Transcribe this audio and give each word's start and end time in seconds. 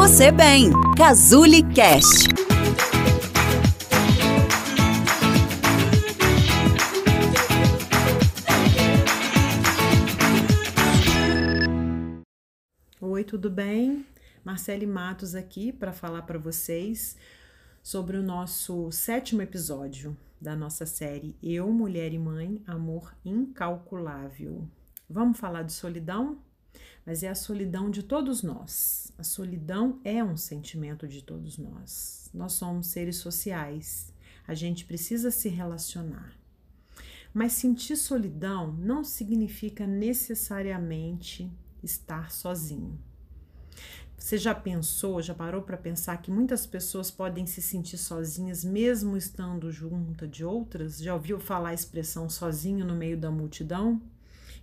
você 0.00 0.32
bem. 0.32 0.70
Cazuli 0.96 1.62
Cast. 1.74 2.26
Oi, 12.98 13.24
tudo 13.24 13.50
bem? 13.50 14.06
Marcele 14.42 14.86
Matos 14.86 15.34
aqui 15.34 15.70
para 15.70 15.92
falar 15.92 16.22
para 16.22 16.38
vocês 16.38 17.18
sobre 17.82 18.16
o 18.16 18.22
nosso 18.22 18.90
sétimo 18.90 19.42
episódio 19.42 20.16
da 20.40 20.56
nossa 20.56 20.86
série 20.86 21.36
Eu, 21.42 21.70
Mulher 21.70 22.14
e 22.14 22.18
Mãe, 22.18 22.62
Amor 22.66 23.14
Incalculável. 23.22 24.66
Vamos 25.06 25.38
falar 25.38 25.62
de 25.62 25.74
solidão? 25.74 26.38
Mas 27.04 27.22
é 27.22 27.28
a 27.28 27.34
solidão 27.34 27.90
de 27.90 28.02
todos 28.02 28.42
nós. 28.42 29.12
A 29.18 29.22
solidão 29.22 30.00
é 30.04 30.22
um 30.22 30.36
sentimento 30.36 31.08
de 31.08 31.22
todos 31.22 31.58
nós. 31.58 32.30
Nós 32.32 32.52
somos 32.52 32.88
seres 32.88 33.16
sociais. 33.16 34.12
A 34.46 34.54
gente 34.54 34.84
precisa 34.84 35.30
se 35.30 35.48
relacionar. 35.48 36.34
Mas 37.32 37.52
sentir 37.52 37.96
solidão 37.96 38.72
não 38.72 39.04
significa 39.04 39.86
necessariamente 39.86 41.50
estar 41.82 42.30
sozinho. 42.30 42.98
Você 44.20 44.36
já 44.36 44.54
pensou, 44.54 45.22
já 45.22 45.34
parou 45.34 45.62
para 45.62 45.78
pensar 45.78 46.20
que 46.20 46.30
muitas 46.30 46.66
pessoas 46.66 47.10
podem 47.10 47.46
se 47.46 47.62
sentir 47.62 47.96
sozinhas 47.96 48.62
mesmo 48.62 49.16
estando 49.16 49.72
junta 49.72 50.28
de 50.28 50.44
outras? 50.44 50.98
Já 50.98 51.14
ouviu 51.14 51.40
falar 51.40 51.70
a 51.70 51.74
expressão 51.74 52.28
sozinho 52.28 52.84
no 52.84 52.94
meio 52.94 53.16
da 53.16 53.30
multidão? 53.30 54.00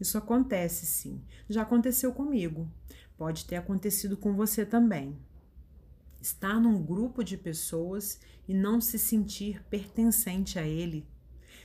Isso 0.00 0.18
acontece 0.18 0.86
sim. 0.86 1.22
Já 1.48 1.62
aconteceu 1.62 2.12
comigo. 2.12 2.70
Pode 3.16 3.44
ter 3.44 3.56
acontecido 3.56 4.16
com 4.16 4.34
você 4.34 4.66
também. 4.66 5.16
Estar 6.20 6.60
num 6.60 6.82
grupo 6.82 7.22
de 7.22 7.36
pessoas 7.36 8.18
e 8.48 8.54
não 8.54 8.80
se 8.80 8.98
sentir 8.98 9.62
pertencente 9.64 10.58
a 10.58 10.66
ele. 10.66 11.06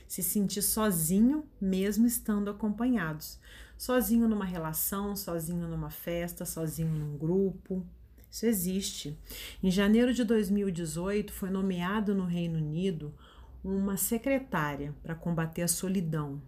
Se 0.06 0.22
sentir 0.22 0.62
sozinho, 0.62 1.44
mesmo 1.60 2.06
estando 2.06 2.50
acompanhados. 2.50 3.38
Sozinho 3.76 4.28
numa 4.28 4.44
relação, 4.44 5.16
sozinho 5.16 5.66
numa 5.66 5.90
festa, 5.90 6.44
sozinho 6.44 6.90
num 6.90 7.16
grupo. 7.16 7.86
Isso 8.30 8.46
existe. 8.46 9.18
Em 9.62 9.70
janeiro 9.70 10.14
de 10.14 10.22
2018, 10.22 11.32
foi 11.32 11.50
nomeado 11.50 12.14
no 12.14 12.26
Reino 12.26 12.58
Unido 12.58 13.14
uma 13.62 13.96
secretária 13.96 14.94
para 15.02 15.14
combater 15.14 15.62
a 15.62 15.68
solidão, 15.68 16.40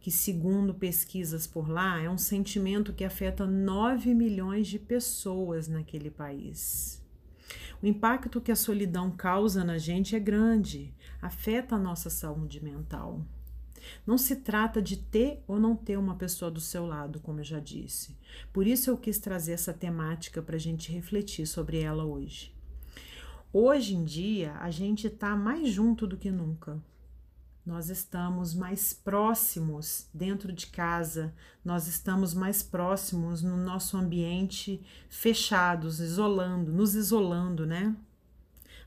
que, 0.00 0.10
segundo 0.10 0.74
pesquisas 0.74 1.46
por 1.46 1.68
lá, 1.68 2.00
é 2.00 2.10
um 2.10 2.18
sentimento 2.18 2.92
que 2.92 3.04
afeta 3.04 3.46
9 3.46 4.14
milhões 4.14 4.66
de 4.66 4.78
pessoas 4.78 5.68
naquele 5.68 6.10
país. 6.10 7.02
O 7.82 7.86
impacto 7.86 8.40
que 8.40 8.50
a 8.50 8.56
solidão 8.56 9.10
causa 9.10 9.62
na 9.62 9.78
gente 9.78 10.16
é 10.16 10.20
grande, 10.20 10.94
afeta 11.20 11.76
a 11.76 11.78
nossa 11.78 12.10
saúde 12.10 12.62
mental. 12.62 13.24
Não 14.04 14.18
se 14.18 14.36
trata 14.36 14.82
de 14.82 14.96
ter 14.96 15.44
ou 15.46 15.60
não 15.60 15.76
ter 15.76 15.96
uma 15.96 16.16
pessoa 16.16 16.50
do 16.50 16.60
seu 16.60 16.86
lado, 16.86 17.20
como 17.20 17.40
eu 17.40 17.44
já 17.44 17.60
disse. 17.60 18.16
Por 18.52 18.66
isso 18.66 18.90
eu 18.90 18.96
quis 18.96 19.18
trazer 19.18 19.52
essa 19.52 19.72
temática 19.72 20.42
para 20.42 20.56
a 20.56 20.58
gente 20.60 20.90
refletir 20.90 21.46
sobre 21.46 21.80
ela 21.80 22.04
hoje. 22.04 22.55
Hoje 23.58 23.96
em 23.96 24.04
dia, 24.04 24.52
a 24.60 24.70
gente 24.70 25.06
está 25.06 25.34
mais 25.34 25.70
junto 25.70 26.06
do 26.06 26.18
que 26.18 26.30
nunca. 26.30 26.78
Nós 27.64 27.88
estamos 27.88 28.54
mais 28.54 28.92
próximos 28.92 30.10
dentro 30.12 30.52
de 30.52 30.66
casa, 30.66 31.32
nós 31.64 31.86
estamos 31.86 32.34
mais 32.34 32.62
próximos 32.62 33.42
no 33.42 33.56
nosso 33.56 33.96
ambiente 33.96 34.84
fechados, 35.08 36.00
isolando, 36.00 36.70
nos 36.70 36.94
isolando, 36.94 37.64
né? 37.64 37.96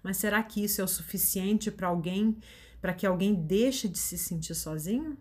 Mas 0.04 0.18
será 0.18 0.44
que 0.44 0.64
isso 0.64 0.82
é 0.82 0.84
o 0.84 0.88
suficiente 0.88 1.72
para 1.72 1.88
alguém, 1.88 2.38
para 2.80 2.94
que 2.94 3.08
alguém 3.08 3.34
deixe 3.34 3.88
de 3.88 3.98
se 3.98 4.20
sentir 4.20 4.54
sozinho? 4.54 5.18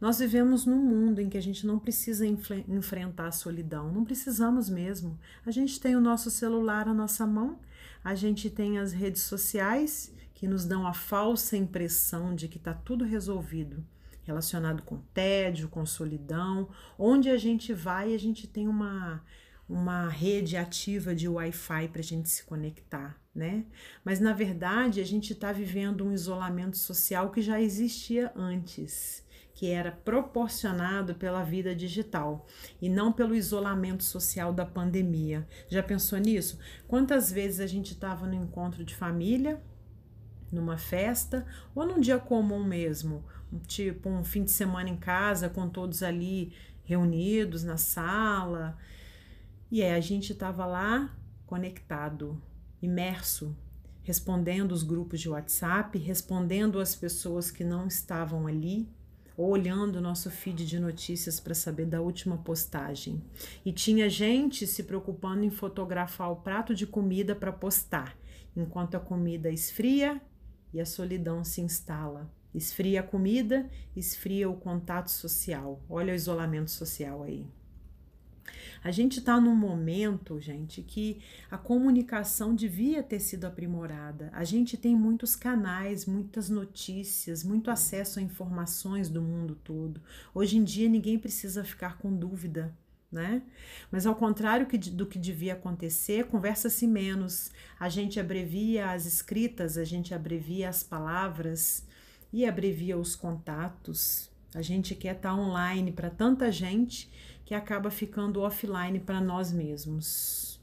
Nós 0.00 0.18
vivemos 0.18 0.64
num 0.64 0.82
mundo 0.82 1.20
em 1.20 1.28
que 1.28 1.36
a 1.36 1.42
gente 1.42 1.66
não 1.66 1.78
precisa 1.78 2.26
enfrentar 2.26 3.26
a 3.26 3.32
solidão, 3.32 3.92
não 3.92 4.02
precisamos 4.02 4.70
mesmo. 4.70 5.20
A 5.44 5.50
gente 5.50 5.78
tem 5.78 5.94
o 5.94 6.00
nosso 6.00 6.30
celular 6.30 6.88
à 6.88 6.94
nossa 6.94 7.26
mão 7.26 7.60
a 8.02 8.14
gente 8.14 8.48
tem 8.48 8.78
as 8.78 8.92
redes 8.92 9.22
sociais 9.22 10.14
que 10.34 10.46
nos 10.46 10.64
dão 10.64 10.86
a 10.86 10.92
falsa 10.92 11.56
impressão 11.56 12.34
de 12.34 12.46
que 12.46 12.58
está 12.58 12.72
tudo 12.72 13.04
resolvido, 13.04 13.84
relacionado 14.22 14.82
com 14.82 14.98
tédio, 15.12 15.68
com 15.68 15.84
solidão. 15.84 16.68
Onde 16.98 17.28
a 17.28 17.36
gente 17.36 17.72
vai, 17.72 18.14
a 18.14 18.18
gente 18.18 18.46
tem 18.46 18.68
uma, 18.68 19.24
uma 19.68 20.08
rede 20.08 20.56
ativa 20.56 21.14
de 21.14 21.28
Wi-Fi 21.28 21.88
para 21.88 22.00
a 22.00 22.04
gente 22.04 22.28
se 22.28 22.44
conectar, 22.44 23.20
né? 23.34 23.64
Mas 24.04 24.20
na 24.20 24.32
verdade 24.32 25.00
a 25.00 25.04
gente 25.04 25.32
está 25.32 25.50
vivendo 25.50 26.04
um 26.04 26.12
isolamento 26.12 26.78
social 26.78 27.30
que 27.30 27.42
já 27.42 27.60
existia 27.60 28.32
antes 28.36 29.26
que 29.58 29.72
era 29.72 29.90
proporcionado 29.90 31.16
pela 31.16 31.42
vida 31.42 31.74
digital 31.74 32.46
e 32.80 32.88
não 32.88 33.12
pelo 33.12 33.34
isolamento 33.34 34.04
social 34.04 34.52
da 34.52 34.64
pandemia. 34.64 35.48
Já 35.68 35.82
pensou 35.82 36.16
nisso? 36.20 36.60
Quantas 36.86 37.32
vezes 37.32 37.58
a 37.58 37.66
gente 37.66 37.92
estava 37.92 38.24
no 38.24 38.34
encontro 38.34 38.84
de 38.84 38.94
família, 38.94 39.60
numa 40.52 40.78
festa 40.78 41.44
ou 41.74 41.84
num 41.84 41.98
dia 41.98 42.20
comum 42.20 42.62
mesmo, 42.62 43.24
tipo 43.66 44.08
um 44.08 44.22
fim 44.22 44.44
de 44.44 44.52
semana 44.52 44.90
em 44.90 44.96
casa 44.96 45.48
com 45.48 45.68
todos 45.68 46.04
ali 46.04 46.52
reunidos 46.84 47.64
na 47.64 47.76
sala. 47.76 48.78
E 49.72 49.82
é, 49.82 49.92
a 49.92 50.00
gente 50.00 50.34
estava 50.34 50.64
lá 50.66 51.12
conectado, 51.46 52.40
imerso, 52.80 53.56
respondendo 54.02 54.70
os 54.70 54.84
grupos 54.84 55.20
de 55.20 55.28
WhatsApp, 55.28 55.98
respondendo 55.98 56.78
as 56.78 56.94
pessoas 56.94 57.50
que 57.50 57.64
não 57.64 57.88
estavam 57.88 58.46
ali, 58.46 58.88
ou 59.38 59.50
olhando 59.50 59.96
o 59.96 60.00
nosso 60.00 60.32
feed 60.32 60.66
de 60.66 60.80
notícias 60.80 61.38
para 61.38 61.54
saber 61.54 61.86
da 61.86 62.00
última 62.00 62.36
postagem. 62.38 63.22
E 63.64 63.72
tinha 63.72 64.10
gente 64.10 64.66
se 64.66 64.82
preocupando 64.82 65.44
em 65.44 65.50
fotografar 65.50 66.32
o 66.32 66.36
prato 66.36 66.74
de 66.74 66.84
comida 66.84 67.36
para 67.36 67.52
postar, 67.52 68.18
enquanto 68.56 68.96
a 68.96 69.00
comida 69.00 69.48
esfria 69.48 70.20
e 70.74 70.80
a 70.80 70.84
solidão 70.84 71.44
se 71.44 71.60
instala. 71.60 72.28
Esfria 72.52 72.98
a 72.98 73.04
comida, 73.04 73.70
esfria 73.94 74.50
o 74.50 74.56
contato 74.56 75.12
social. 75.12 75.80
Olha 75.88 76.12
o 76.12 76.16
isolamento 76.16 76.72
social 76.72 77.22
aí. 77.22 77.46
A 78.82 78.90
gente 78.90 79.18
está 79.18 79.40
num 79.40 79.54
momento, 79.54 80.40
gente, 80.40 80.82
que 80.82 81.20
a 81.50 81.58
comunicação 81.58 82.54
devia 82.54 83.02
ter 83.02 83.20
sido 83.20 83.44
aprimorada. 83.44 84.30
A 84.32 84.44
gente 84.44 84.76
tem 84.76 84.94
muitos 84.94 85.34
canais, 85.34 86.06
muitas 86.06 86.48
notícias, 86.48 87.42
muito 87.42 87.70
acesso 87.70 88.18
a 88.18 88.22
informações 88.22 89.08
do 89.08 89.20
mundo 89.20 89.56
todo. 89.56 90.00
Hoje 90.34 90.56
em 90.56 90.64
dia 90.64 90.88
ninguém 90.88 91.18
precisa 91.18 91.64
ficar 91.64 91.98
com 91.98 92.14
dúvida. 92.14 92.74
Né? 93.10 93.40
Mas 93.90 94.04
ao 94.04 94.14
contrário 94.14 94.66
do 94.92 95.06
que 95.06 95.18
devia 95.18 95.54
acontecer, 95.54 96.26
conversa-se 96.26 96.86
menos. 96.86 97.50
A 97.80 97.88
gente 97.88 98.20
abrevia 98.20 98.90
as 98.90 99.06
escritas, 99.06 99.78
a 99.78 99.84
gente 99.84 100.12
abrevia 100.12 100.68
as 100.68 100.82
palavras 100.82 101.86
e 102.30 102.44
abrevia 102.44 102.98
os 102.98 103.16
contatos. 103.16 104.30
A 104.54 104.62
gente 104.62 104.94
quer 104.94 105.16
estar 105.16 105.30
tá 105.30 105.34
online 105.34 105.92
para 105.92 106.10
tanta 106.10 106.52
gente 106.52 107.10
que 107.48 107.54
acaba 107.54 107.90
ficando 107.90 108.42
offline 108.42 109.00
para 109.00 109.22
nós 109.22 109.50
mesmos, 109.50 110.60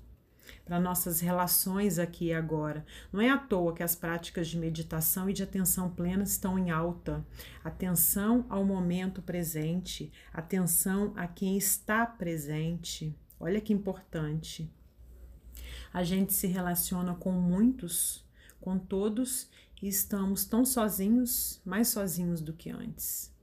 para 0.64 0.80
nossas 0.80 1.20
relações 1.20 1.98
aqui 1.98 2.26
e 2.26 2.34
agora. 2.34 2.86
Não 3.12 3.20
é 3.20 3.28
à 3.28 3.40
toa 3.40 3.74
que 3.74 3.82
as 3.82 3.96
práticas 3.96 4.48
de 4.48 4.60
meditação 4.60 5.28
e 5.28 5.34
de 5.34 5.42
atenção 5.42 5.90
plena 5.90 6.22
estão 6.22 6.60
em 6.60 6.70
alta. 6.70 7.26
Atenção 7.64 8.46
ao 8.50 8.64
momento 8.64 9.20
presente, 9.20 10.14
atenção 10.32 11.12
a 11.16 11.26
quem 11.28 11.58
está 11.58 12.06
presente. 12.06 13.18
Olha 13.40 13.60
que 13.60 13.74
importante. 13.74 14.72
A 15.92 16.04
gente 16.04 16.34
se 16.34 16.46
relaciona 16.46 17.16
com 17.16 17.32
muitos, 17.32 18.24
com 18.62 18.78
todos 18.78 19.50
e 19.82 19.88
estamos 19.88 20.46
tão 20.46 20.64
sozinhos, 20.64 21.60
mais 21.66 21.88
sozinhos 21.88 22.42
do 22.42 22.54
que 22.54 22.70
antes. 22.70 23.34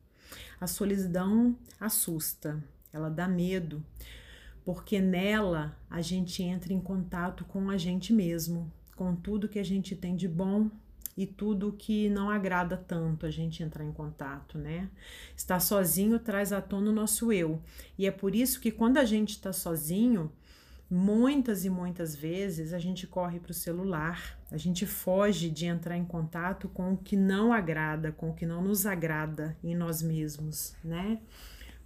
A 0.60 0.68
solidão 0.68 1.58
assusta, 1.80 2.62
ela 2.92 3.08
dá 3.08 3.26
medo, 3.26 3.82
porque 4.64 5.00
nela 5.00 5.76
a 5.90 6.00
gente 6.00 6.42
entra 6.42 6.72
em 6.72 6.80
contato 6.80 7.44
com 7.44 7.70
a 7.70 7.76
gente 7.76 8.12
mesmo, 8.12 8.70
com 8.96 9.14
tudo 9.14 9.48
que 9.48 9.58
a 9.58 9.64
gente 9.64 9.96
tem 9.96 10.14
de 10.14 10.28
bom 10.28 10.70
e 11.16 11.26
tudo 11.26 11.72
que 11.72 12.08
não 12.08 12.30
agrada 12.30 12.76
tanto 12.76 13.26
a 13.26 13.30
gente 13.30 13.62
entrar 13.62 13.84
em 13.84 13.92
contato, 13.92 14.58
né? 14.58 14.88
Estar 15.36 15.60
sozinho 15.60 16.18
traz 16.18 16.52
à 16.52 16.60
tona 16.60 16.90
o 16.90 16.94
nosso 16.94 17.32
eu. 17.32 17.60
E 17.98 18.06
é 18.06 18.10
por 18.10 18.34
isso 18.34 18.60
que 18.60 18.70
quando 18.70 18.98
a 18.98 19.04
gente 19.04 19.30
está 19.30 19.52
sozinho, 19.52 20.32
muitas 20.88 21.64
e 21.64 21.70
muitas 21.70 22.14
vezes 22.14 22.72
a 22.72 22.78
gente 22.78 23.06
corre 23.06 23.40
para 23.40 23.50
o 23.50 23.54
celular, 23.54 24.38
a 24.50 24.56
gente 24.56 24.86
foge 24.86 25.50
de 25.50 25.66
entrar 25.66 25.96
em 25.96 26.04
contato 26.04 26.68
com 26.68 26.92
o 26.92 26.96
que 26.96 27.16
não 27.16 27.52
agrada, 27.52 28.12
com 28.12 28.30
o 28.30 28.34
que 28.34 28.46
não 28.46 28.62
nos 28.62 28.86
agrada 28.86 29.56
em 29.62 29.74
nós 29.74 30.02
mesmos, 30.02 30.74
né? 30.84 31.18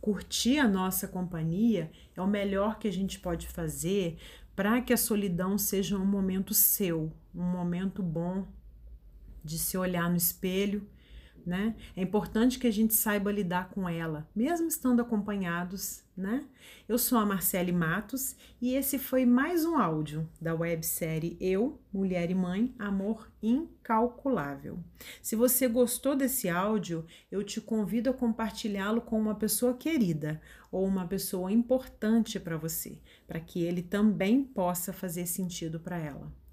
Curtir 0.06 0.60
a 0.60 0.68
nossa 0.68 1.08
companhia 1.08 1.90
é 2.14 2.22
o 2.22 2.28
melhor 2.28 2.78
que 2.78 2.86
a 2.86 2.92
gente 2.92 3.18
pode 3.18 3.48
fazer 3.48 4.16
para 4.54 4.80
que 4.80 4.92
a 4.92 4.96
solidão 4.96 5.58
seja 5.58 5.98
um 5.98 6.06
momento 6.06 6.54
seu, 6.54 7.12
um 7.34 7.42
momento 7.42 8.04
bom 8.04 8.46
de 9.42 9.58
se 9.58 9.76
olhar 9.76 10.08
no 10.08 10.16
espelho 10.16 10.86
né? 11.46 11.76
É 11.96 12.02
importante 12.02 12.58
que 12.58 12.66
a 12.66 12.72
gente 12.72 12.92
saiba 12.92 13.30
lidar 13.30 13.70
com 13.70 13.88
ela, 13.88 14.28
mesmo 14.34 14.66
estando 14.66 15.00
acompanhados, 15.00 16.02
né? 16.16 16.44
Eu 16.88 16.98
sou 16.98 17.18
a 17.18 17.24
Marcele 17.24 17.70
Matos 17.70 18.34
e 18.60 18.74
esse 18.74 18.98
foi 18.98 19.24
mais 19.24 19.64
um 19.64 19.78
áudio 19.78 20.28
da 20.40 20.54
websérie 20.54 21.36
Eu, 21.40 21.80
Mulher 21.92 22.30
e 22.30 22.34
Mãe, 22.34 22.74
Amor 22.78 23.30
Incalculável. 23.40 24.82
Se 25.22 25.36
você 25.36 25.68
gostou 25.68 26.16
desse 26.16 26.48
áudio, 26.48 27.06
eu 27.30 27.44
te 27.44 27.60
convido 27.60 28.10
a 28.10 28.14
compartilhá-lo 28.14 29.00
com 29.00 29.18
uma 29.20 29.36
pessoa 29.36 29.74
querida 29.74 30.40
ou 30.72 30.84
uma 30.84 31.06
pessoa 31.06 31.52
importante 31.52 32.40
para 32.40 32.56
você, 32.56 32.98
para 33.26 33.38
que 33.38 33.62
ele 33.62 33.82
também 33.82 34.42
possa 34.42 34.92
fazer 34.92 35.26
sentido 35.26 35.78
para 35.78 35.96
ela. 35.96 36.45